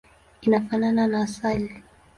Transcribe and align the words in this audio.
Inafanana 0.45 1.03
na 1.11 1.17
asali. 1.25 1.69